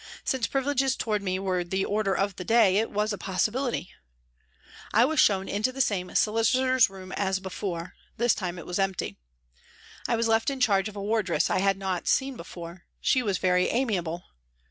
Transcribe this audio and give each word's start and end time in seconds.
Since 0.23 0.47
privileges 0.47 0.95
towards 0.95 1.23
me 1.23 1.37
were 1.37 1.63
the 1.63 1.85
order 1.85 2.15
of 2.17 2.35
the 2.37 2.43
day 2.43 2.77
it 2.77 2.89
was 2.89 3.13
a 3.13 3.19
possibility. 3.19 3.91
I 4.91 5.05
was 5.05 5.19
shown 5.19 5.47
into 5.47 5.71
the 5.71 5.79
same" 5.79 6.15
solicitor's" 6.15 6.89
room 6.89 7.11
as 7.11 7.39
before; 7.39 7.93
this 8.17 8.33
time 8.33 8.57
it 8.57 8.65
was 8.65 8.79
empty. 8.79 9.19
I 10.07 10.15
was 10.15 10.27
left 10.27 10.49
in 10.49 10.59
charge 10.59 10.89
of 10.89 10.95
a 10.95 11.03
wardress 11.03 11.51
I 11.51 11.59
had 11.59 11.77
not 11.77 12.07
seen 12.07 12.35
before; 12.35 12.85
she 12.99 13.21
was 13.21 13.37
very 13.37 13.67
amiable. 13.67 14.23